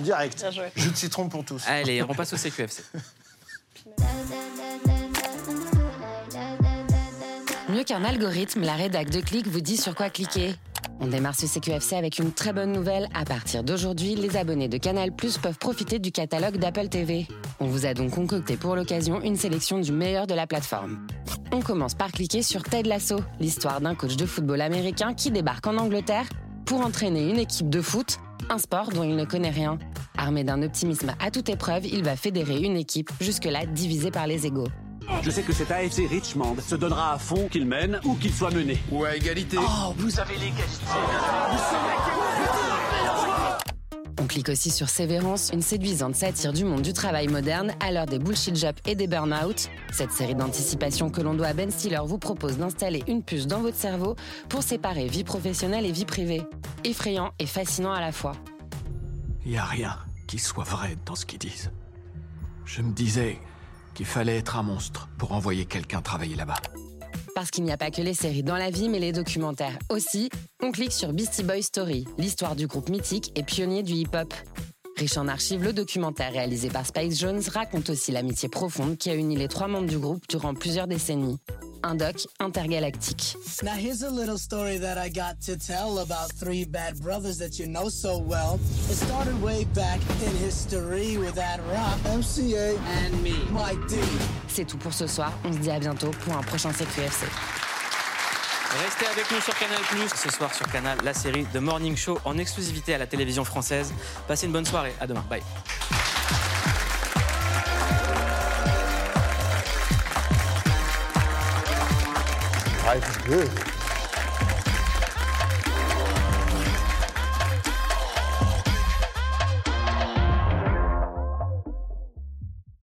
[0.00, 0.44] direct.
[0.76, 1.62] Jus de citron pour tous.
[1.66, 2.82] Allez, on passe au CQFC.
[7.68, 10.54] Mieux qu'un algorithme, la rédac de Click vous dit sur quoi cliquer.
[11.00, 13.08] On démarre ce CQFC avec une très bonne nouvelle.
[13.14, 17.28] À partir d'aujourd'hui, les abonnés de Canal Plus peuvent profiter du catalogue d'Apple TV.
[17.60, 21.04] On vous a donc concocté pour l'occasion une sélection du meilleur de la plateforme.
[21.50, 25.66] On commence par cliquer sur Ted Lasso, l'histoire d'un coach de football américain qui débarque
[25.66, 26.26] en Angleterre
[26.66, 29.78] pour entraîner une équipe de foot, un sport dont il ne connaît rien.
[30.16, 34.46] Armé d'un optimisme à toute épreuve, il va fédérer une équipe jusque-là divisée par les
[34.46, 34.68] égaux.
[35.22, 38.52] Je sais que cet AFC Richmond se donnera à fond qu'il mène ou qu'il soit
[38.52, 38.78] mené.
[38.92, 39.56] Ou à égalité.
[39.58, 40.84] Oh, vous avez l'égalité.
[40.86, 42.67] On
[44.28, 48.20] clique aussi sur Sévérance, une séduisante satire du monde du travail moderne à l'heure des
[48.20, 49.68] bullshit jobs et des burn-out.
[49.90, 53.60] Cette série d'anticipation que l'on doit à Ben Stiller vous propose d'installer une puce dans
[53.60, 54.14] votre cerveau
[54.48, 56.42] pour séparer vie professionnelle et vie privée.
[56.84, 58.36] Effrayant et fascinant à la fois.
[59.44, 59.96] Il n'y a rien
[60.28, 61.72] qui soit vrai dans ce qu'ils disent.
[62.66, 63.38] Je me disais
[63.94, 66.60] qu'il fallait être un monstre pour envoyer quelqu'un travailler là-bas.
[67.38, 70.28] Parce qu'il n'y a pas que les séries dans la vie, mais les documentaires aussi,
[70.60, 74.34] on clique sur Beastie Boys Story, l'histoire du groupe mythique et pionnier du hip-hop.
[74.96, 79.14] Riche en archives, le documentaire réalisé par Spike Jones raconte aussi l'amitié profonde qui a
[79.14, 81.38] uni les trois membres du groupe durant plusieurs décennies.
[81.82, 83.36] Un doc intergalactique.
[83.62, 87.58] Now here's a little story that I got to tell about three bad brothers that
[87.58, 88.58] you know so well.
[88.90, 93.96] It started way back in history with that rock, MCA, and me, Mike D.
[94.48, 97.26] C'est tout pour ce soir, on se dit à bientôt pour un prochain CQFC.
[98.84, 99.78] Restez avec nous sur Canal+.
[100.14, 103.94] Ce soir sur Canal, la série The Morning Show en exclusivité à la télévision française.
[104.26, 104.94] Passez une bonne soirée.
[105.00, 105.24] À demain.
[105.30, 105.42] Bye.
[113.28, 113.77] Deus.